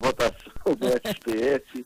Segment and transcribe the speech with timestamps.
[0.00, 1.84] votação do STF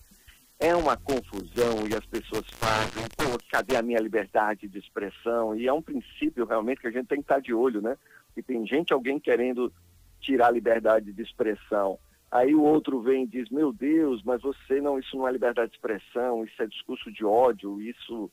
[0.61, 5.57] é uma confusão e as pessoas fazem, pô, cadê a minha liberdade de expressão?
[5.57, 7.97] E é um princípio realmente que a gente tem que estar de olho, né?
[8.35, 9.73] Que tem gente, alguém querendo
[10.21, 11.99] tirar a liberdade de expressão.
[12.31, 15.71] Aí o outro vem e diz, meu Deus, mas você não, isso não é liberdade
[15.71, 18.31] de expressão, isso é discurso de ódio, isso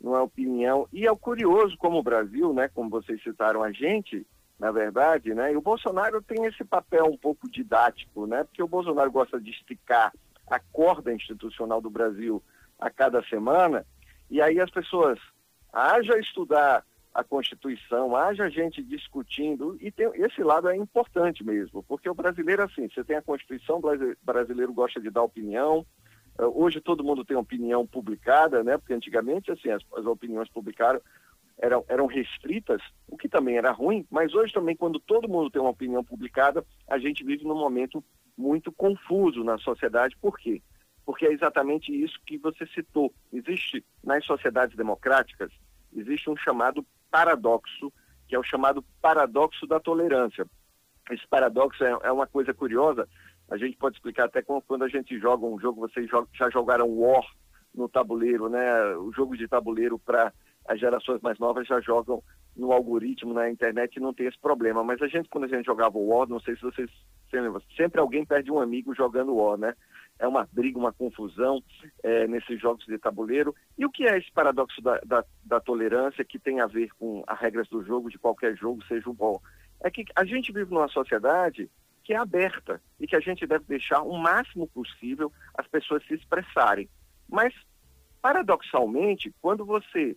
[0.00, 0.88] não é opinião.
[0.92, 4.26] E é curioso como o Brasil, né, como vocês citaram a gente,
[4.58, 8.68] na verdade, né, e o Bolsonaro tem esse papel um pouco didático, né, porque o
[8.68, 10.12] Bolsonaro gosta de esticar
[10.50, 12.42] a corda institucional do Brasil
[12.78, 13.84] a cada semana,
[14.30, 15.18] e aí as pessoas,
[15.72, 22.08] haja estudar a Constituição, haja gente discutindo, e tem, esse lado é importante mesmo, porque
[22.08, 25.84] o brasileiro, assim, você tem a Constituição, o brasileiro gosta de dar opinião,
[26.38, 31.02] eh, hoje todo mundo tem opinião publicada, né, porque antigamente, assim, as, as opiniões publicadas
[31.58, 35.60] eram, eram restritas, o que também era ruim, mas hoje também, quando todo mundo tem
[35.60, 38.04] uma opinião publicada, a gente vive num momento
[38.36, 40.16] muito confuso na sociedade.
[40.20, 40.62] Por quê?
[41.04, 43.12] Porque é exatamente isso que você citou.
[43.32, 45.50] Existe, nas sociedades democráticas,
[45.94, 47.92] existe um chamado paradoxo,
[48.28, 50.46] que é o chamado paradoxo da tolerância.
[51.10, 53.08] Esse paradoxo é, é uma coisa curiosa,
[53.48, 57.24] a gente pode explicar até quando a gente joga um jogo, vocês já jogaram War
[57.72, 58.96] no tabuleiro, né?
[58.96, 60.32] O jogo de tabuleiro para
[60.68, 62.22] as gerações mais novas já jogam
[62.56, 64.82] no algoritmo, na internet, e não tem esse problema.
[64.82, 66.90] Mas a gente, quando a gente jogava o War, não sei se vocês
[67.30, 69.74] se lembram, sempre alguém perde um amigo jogando War, né?
[70.18, 71.62] É uma briga, uma confusão
[72.02, 73.54] é, nesses jogos de tabuleiro.
[73.76, 77.22] E o que é esse paradoxo da, da, da tolerância que tem a ver com
[77.26, 79.40] as regras do jogo, de qualquer jogo, seja o War?
[79.82, 81.70] É que a gente vive numa sociedade
[82.02, 86.14] que é aberta e que a gente deve deixar o máximo possível as pessoas se
[86.14, 86.88] expressarem.
[87.28, 87.52] Mas,
[88.22, 90.16] paradoxalmente, quando você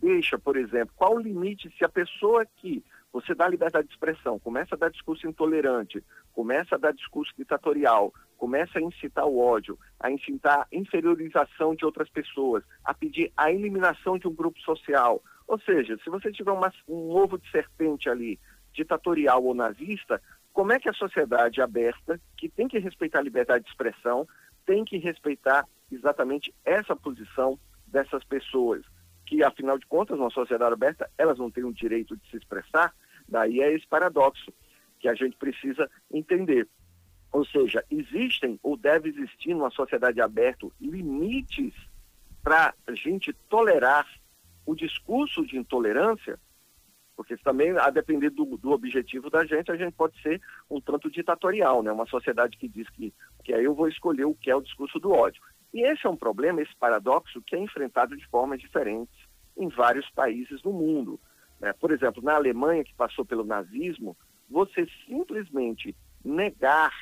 [0.00, 4.38] deixa, por exemplo, qual o limite se a pessoa que você dá liberdade de expressão,
[4.38, 9.78] começa a dar discurso intolerante, começa a dar discurso ditatorial, começa a incitar o ódio,
[9.98, 15.22] a incitar a inferiorização de outras pessoas, a pedir a eliminação de um grupo social.
[15.46, 18.38] Ou seja, se você tiver uma, um ovo de serpente ali,
[18.72, 20.22] ditatorial ou nazista,
[20.52, 24.26] como é que a sociedade aberta, que tem que respeitar a liberdade de expressão,
[24.64, 28.84] tem que respeitar exatamente essa posição dessas pessoas?
[29.30, 32.92] Que, afinal de contas, numa sociedade aberta, elas não têm o direito de se expressar,
[33.28, 34.52] daí é esse paradoxo
[34.98, 36.66] que a gente precisa entender.
[37.30, 41.72] Ou seja, existem ou deve existir numa sociedade aberta limites
[42.42, 44.04] para a gente tolerar
[44.66, 46.36] o discurso de intolerância,
[47.14, 51.08] porque também, a depender do, do, objetivo da gente, a gente pode ser um tanto
[51.08, 51.92] ditatorial, né?
[51.92, 53.14] uma sociedade que diz que,
[53.44, 55.40] que aí eu vou escolher o que é o discurso do ódio.
[55.72, 59.14] E esse é um problema, esse paradoxo, que é enfrentado de formas diferentes
[59.56, 61.20] em vários países do mundo.
[61.60, 61.72] Né?
[61.74, 64.16] Por exemplo, na Alemanha, que passou pelo nazismo,
[64.48, 65.94] você simplesmente
[66.24, 66.92] negar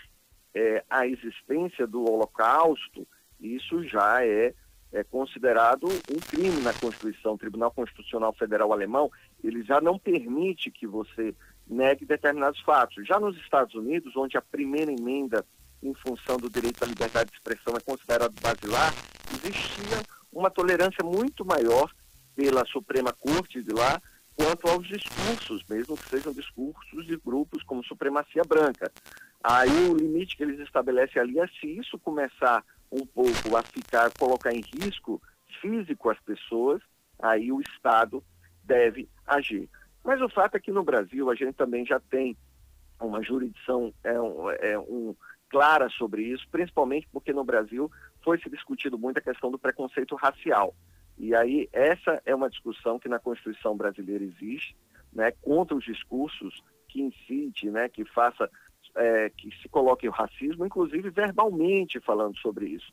[0.54, 3.06] é, a existência do Holocausto,
[3.40, 4.52] isso já é,
[4.92, 7.34] é considerado um crime na Constituição.
[7.34, 9.10] O Tribunal Constitucional Federal Alemão,
[9.42, 11.34] ele já não permite que você
[11.66, 13.06] negue determinados fatos.
[13.06, 15.44] Já nos Estados Unidos, onde a primeira emenda
[15.82, 18.92] em função do direito à liberdade de expressão é considerado basilar,
[19.32, 20.02] existia
[20.32, 21.92] uma tolerância muito maior
[22.34, 24.00] pela Suprema Corte de lá
[24.36, 28.92] quanto aos discursos, mesmo que sejam discursos de grupos como supremacia branca.
[29.42, 34.10] Aí o limite que eles estabelecem ali é se isso começar um pouco a ficar,
[34.16, 35.20] colocar em risco
[35.60, 36.80] físico as pessoas,
[37.18, 38.22] aí o Estado
[38.62, 39.68] deve agir.
[40.04, 42.36] Mas o fato é que no Brasil a gente também já tem
[43.00, 45.14] uma jurisdição é um, é um,
[45.48, 47.90] clara sobre isso, principalmente porque no Brasil
[48.22, 50.74] foi se discutido muito a questão do preconceito racial.
[51.18, 54.76] E aí essa é uma discussão que na Constituição brasileira existe,
[55.12, 58.48] né, contra os discursos que incite, né, que faça,
[58.94, 62.92] é, que se coloque o racismo, inclusive verbalmente falando sobre isso.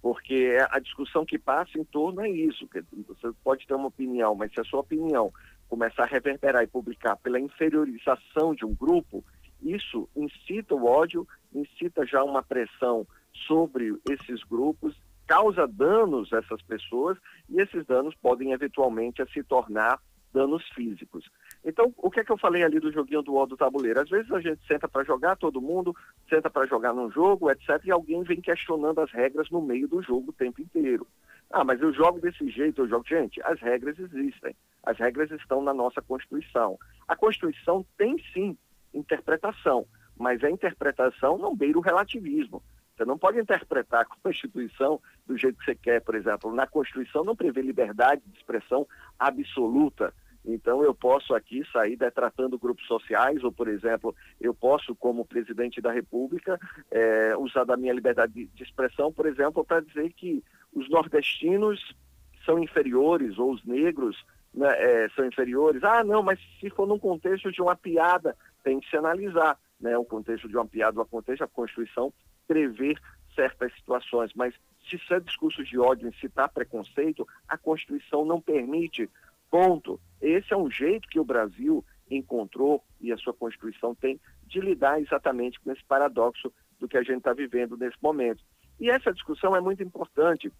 [0.00, 2.68] Porque a discussão que passa em torno é isso.
[2.68, 5.32] Que você pode ter uma opinião, mas se a sua opinião
[5.66, 9.24] começar a reverberar e publicar pela inferiorização de um grupo,
[9.64, 13.06] isso incita o ódio, incita já uma pressão
[13.46, 14.94] sobre esses grupos
[15.26, 17.18] causa danos a essas pessoas
[17.48, 19.98] e esses danos podem eventualmente se tornar
[20.32, 21.30] danos físicos.
[21.64, 24.00] Então, o que é que eu falei ali do joguinho do ó do tabuleiro?
[24.00, 25.94] Às vezes a gente senta para jogar, todo mundo
[26.28, 30.02] senta para jogar num jogo, etc., e alguém vem questionando as regras no meio do
[30.02, 31.06] jogo o tempo inteiro.
[31.50, 33.06] Ah, mas eu jogo desse jeito, eu jogo.
[33.08, 34.56] Gente, as regras existem.
[34.82, 36.76] As regras estão na nossa Constituição.
[37.06, 38.58] A Constituição tem sim
[38.94, 39.86] interpretação,
[40.16, 42.62] mas a interpretação não beira o relativismo.
[42.96, 46.54] Você não pode interpretar a Constituição do jeito que você quer, por exemplo.
[46.54, 48.86] Na Constituição não prevê liberdade de expressão
[49.18, 50.12] absoluta.
[50.46, 55.80] Então, eu posso aqui sair detratando grupos sociais, ou, por exemplo, eu posso, como presidente
[55.80, 56.60] da República,
[56.90, 61.96] é, usar da minha liberdade de expressão, por exemplo, para dizer que os nordestinos
[62.44, 65.82] são inferiores, ou os negros né, é, são inferiores.
[65.82, 69.58] Ah, não, mas se for num contexto de uma piada, tem que se analisar.
[69.78, 72.12] Né, o contexto de uma piada, o contexto da Constituição
[72.46, 72.98] prever
[73.34, 74.54] certas situações, mas
[74.88, 79.10] se isso é discurso de ódio, incitar preconceito, a Constituição não permite.
[79.50, 80.00] Ponto.
[80.20, 85.00] Esse é um jeito que o Brasil encontrou e a sua Constituição tem de lidar
[85.00, 88.44] exatamente com esse paradoxo do que a gente está vivendo nesse momento.
[88.80, 90.52] E essa discussão é muito importante,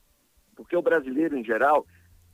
[0.54, 1.86] porque o brasileiro, em geral,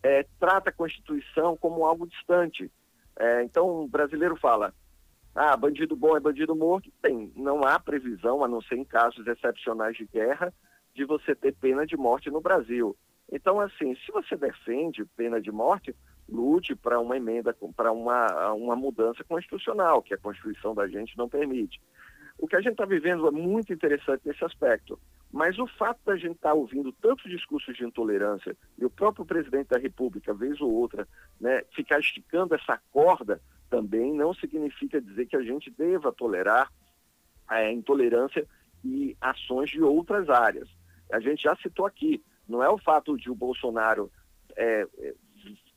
[0.02, 2.70] é, trata a Constituição como algo distante.
[3.18, 4.74] É, então, o brasileiro fala,
[5.42, 6.92] ah, bandido bom é bandido morto.
[7.00, 10.52] Tem, não há previsão, a não ser em casos excepcionais de guerra,
[10.94, 12.94] de você ter pena de morte no Brasil.
[13.32, 15.96] Então, assim, se você defende pena de morte,
[16.28, 21.26] lute para uma emenda, para uma, uma mudança constitucional, que a Constituição da gente não
[21.26, 21.80] permite.
[22.38, 25.00] O que a gente está vivendo é muito interessante nesse aspecto.
[25.32, 29.24] Mas o fato da gente estar tá ouvindo tantos discursos de intolerância e o próprio
[29.24, 31.06] presidente da República, vez ou outra,
[31.40, 36.70] né, ficar esticando essa corda, também não significa dizer que a gente deva tolerar
[37.46, 38.46] a é, intolerância
[38.84, 40.68] e ações de outras áreas.
[41.12, 44.10] A gente já citou aqui, não é o fato de o Bolsonaro
[44.48, 45.14] estar é, é,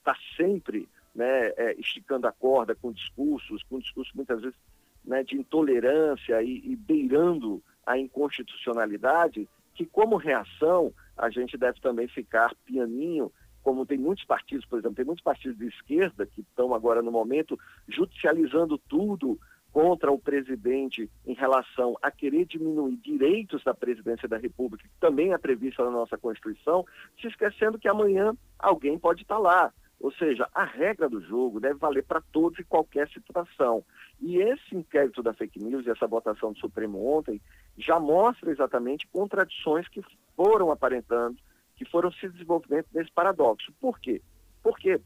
[0.03, 4.57] tá sempre né, é, esticando a corda com discursos, com discursos muitas vezes
[5.05, 12.07] né, de intolerância e, e beirando a inconstitucionalidade, que como reação a gente deve também
[12.07, 13.31] ficar pianinho,
[13.61, 17.11] como tem muitos partidos, por exemplo, tem muitos partidos de esquerda que estão agora no
[17.11, 17.57] momento
[17.87, 19.39] judicializando tudo
[19.71, 25.33] contra o presidente em relação a querer diminuir direitos da presidência da República, que também
[25.33, 26.85] é prevista na nossa Constituição,
[27.19, 29.73] se esquecendo que amanhã alguém pode estar lá.
[30.03, 33.85] Ou seja, a regra do jogo deve valer para todos e qualquer situação.
[34.19, 37.39] E esse inquérito da fake news e essa votação do Supremo ontem
[37.77, 40.03] já mostra exatamente contradições que
[40.35, 41.37] foram aparentando,
[41.77, 43.71] que foram se desenvolvendo nesse paradoxo.
[43.79, 44.21] Por quê?
[44.61, 44.99] Porque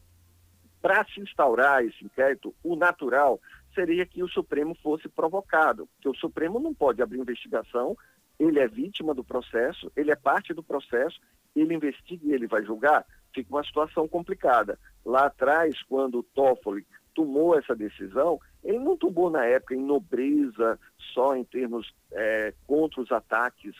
[0.82, 3.40] para se instaurar esse inquérito, o natural
[3.76, 7.96] seria que o Supremo fosse provocado, porque o Supremo não pode abrir investigação,
[8.36, 11.20] ele é vítima do processo, ele é parte do processo,
[11.54, 14.78] ele investiga e ele vai julgar fica uma situação complicada.
[15.04, 20.78] Lá atrás, quando o Toffoli tomou essa decisão, ele não tomou na época em nobreza,
[21.12, 23.74] só em termos é, contra os ataques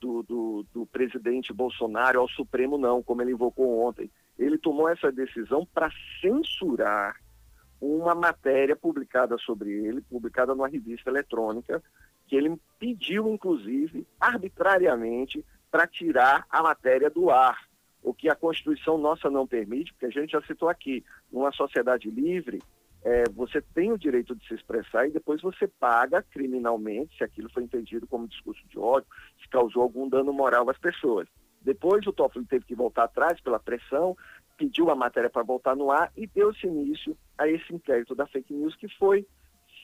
[0.00, 4.10] do, do, do, presidente Bolsonaro ao Supremo, não, como ele invocou ontem.
[4.38, 5.90] Ele tomou essa decisão para
[6.20, 7.16] censurar
[7.80, 11.82] uma matéria publicada sobre ele, publicada numa revista eletrônica,
[12.26, 17.58] que ele pediu, inclusive, arbitrariamente, para tirar a matéria do ar
[18.06, 22.08] o que a Constituição nossa não permite, porque a gente já citou aqui, numa sociedade
[22.08, 22.62] livre,
[23.04, 27.50] é, você tem o direito de se expressar e depois você paga criminalmente, se aquilo
[27.50, 29.08] foi entendido como discurso de ódio,
[29.42, 31.26] se causou algum dano moral às pessoas.
[31.60, 34.16] Depois o Toffoli teve que voltar atrás pela pressão,
[34.56, 38.54] pediu a matéria para voltar no ar e deu-se início a esse inquérito da fake
[38.54, 39.26] news que foi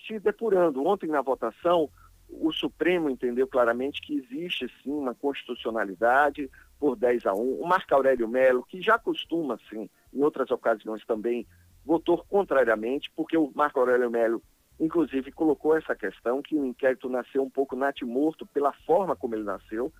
[0.06, 0.86] se depurando.
[0.86, 1.90] Ontem na votação,
[2.28, 6.48] o Supremo entendeu claramente que existe sim uma constitucionalidade,
[6.82, 7.38] por 10 a 1.
[7.38, 11.46] O Marco Aurélio Melo, que já costuma, sim, em outras ocasiões também,
[11.84, 14.42] votou contrariamente, porque o Marco Aurélio Melo,
[14.80, 19.44] inclusive, colocou essa questão que o inquérito nasceu um pouco natimorto pela forma como ele
[19.44, 19.92] nasceu.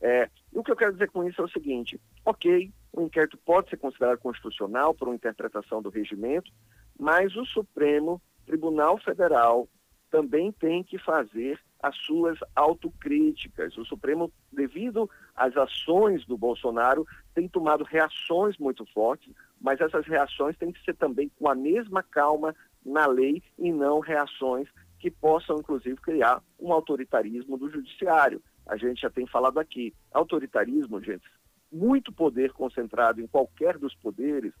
[0.00, 3.36] É, e o que eu quero dizer com isso é o seguinte: ok, o inquérito
[3.36, 6.50] pode ser considerado constitucional por uma interpretação do regimento,
[6.98, 9.68] mas o Supremo Tribunal Federal
[10.10, 13.76] também tem que fazer as suas autocríticas.
[13.76, 20.56] O Supremo, devido às ações do Bolsonaro, tem tomado reações muito fortes, mas essas reações
[20.56, 25.56] têm que ser também com a mesma calma na lei e não reações que possam,
[25.58, 28.40] inclusive, criar um autoritarismo do judiciário.
[28.64, 29.92] A gente já tem falado aqui.
[30.12, 31.24] Autoritarismo, gente,
[31.72, 34.52] muito poder concentrado em qualquer dos poderes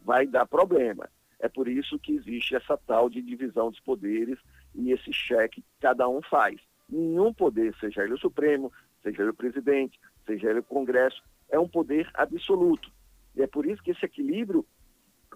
[0.00, 1.08] vai dar problema.
[1.40, 4.38] É por isso que existe essa tal de divisão dos poderes
[4.74, 6.60] e esse cheque que cada um faz.
[6.88, 8.72] Nenhum poder, seja ele o Supremo,
[9.02, 12.90] seja ele o presidente, seja ele o Congresso, é um poder absoluto.
[13.36, 14.64] E é por isso que esse equilíbrio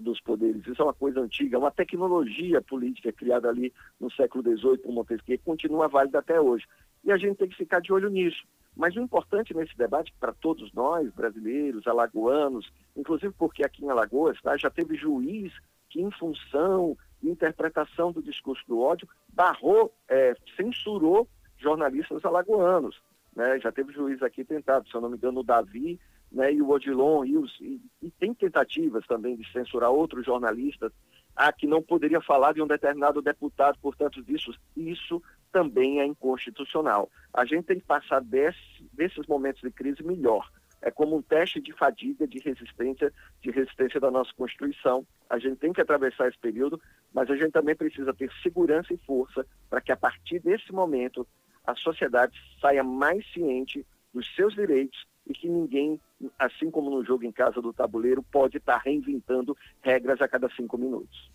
[0.01, 4.79] dos poderes, isso é uma coisa antiga, uma tecnologia política criada ali no século XVIII
[4.79, 6.67] por Montesquieu, continua válida até hoje.
[7.05, 8.43] E a gente tem que ficar de olho nisso.
[8.75, 14.41] Mas o importante nesse debate, para todos nós, brasileiros, alagoanos, inclusive porque aqui em Alagoas
[14.41, 15.53] tá, já teve juiz
[15.91, 16.97] que, em função
[17.31, 23.01] interpretação do discurso do ódio, barrou, é, censurou jornalistas alagoanos.
[23.35, 23.59] Né?
[23.61, 25.99] Já teve juiz aqui tentado, se eu não me engano, o Davi
[26.31, 30.93] né, e o Odilon, e, os, e, e tem tentativas também de censurar outros jornalistas
[31.37, 37.11] ah, que não poderia falar de um determinado deputado, portanto, disso, isso também é inconstitucional.
[37.33, 38.59] A gente tem que passar desse,
[38.93, 40.51] desses momentos de crise melhor.
[40.83, 45.07] É como um teste de fadiga, de resistência, de resistência da nossa Constituição.
[45.31, 46.81] A gente tem que atravessar esse período,
[47.15, 51.27] mas a gente também precisa ter segurança e força para que a partir desse momento
[51.65, 56.01] a sociedade saia mais ciente dos seus direitos e que ninguém,
[56.39, 60.77] assim como no jogo em casa do tabuleiro, pode estar reinventando regras a cada cinco
[60.77, 61.31] minutos.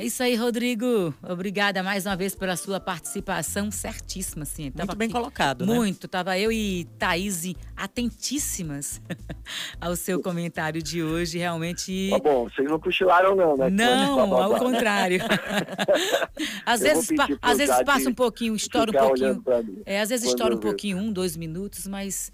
[0.00, 1.12] É isso aí, Rodrigo.
[1.22, 4.72] Obrigada mais uma vez pela sua participação certíssima, sim.
[4.74, 5.74] Muito bem aqui, colocado, né?
[5.74, 6.08] Muito.
[6.08, 8.98] Tava eu e Thaís atentíssimas
[9.78, 12.08] ao seu comentário de hoje, realmente.
[12.12, 13.68] Tá bom, vocês não cochilaram não, né?
[13.68, 15.20] Não, ao contrário.
[16.64, 17.10] às vezes,
[17.42, 19.44] às vezes passa um pouquinho, estoura um pouquinho.
[19.84, 22.32] É, às vezes estoura um pouquinho, um, dois minutos, mas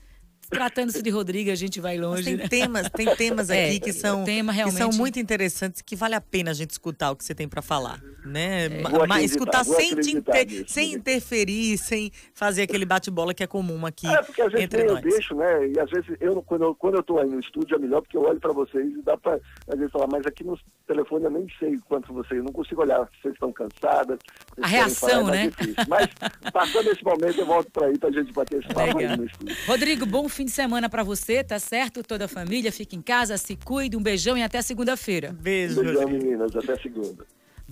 [0.48, 2.16] Tratando-se de Rodrigo, a gente vai longe.
[2.16, 2.48] Mas tem né?
[2.48, 4.64] temas, tem temas é, aqui é, que são realmente...
[4.64, 7.48] que são muito interessantes que vale a pena a gente escutar o que você tem
[7.48, 8.66] para falar, né?
[8.66, 9.06] É.
[9.06, 10.64] Mas escutar sem, inter...
[10.66, 14.82] sem interferir, sem fazer aquele bate-bola que é comum aqui é, porque às vezes entre
[14.82, 15.02] eu nós.
[15.02, 15.68] deixo, né?
[15.68, 18.16] E às vezes eu quando eu, quando eu tô aí no estúdio é melhor porque
[18.16, 19.34] eu olho para vocês e dá para
[19.68, 22.82] às vezes falar, mas aqui no telefone eu nem sei quanto vocês, eu não consigo
[22.82, 24.18] olhar, vocês estão cansadas.
[24.60, 25.52] A reação, falar, é né?
[25.88, 26.08] Mas
[26.52, 29.56] passando esse momento eu volto para aí pra gente bater esse papo aí no estúdio.
[29.66, 32.02] Rodrigo, bom fim de semana para você, tá certo?
[32.02, 35.32] Toda a família, fique em casa, se cuide, um beijão e até segunda-feira.
[35.32, 35.80] Beijo.
[35.80, 37.24] Um beijão, meninas, até segunda.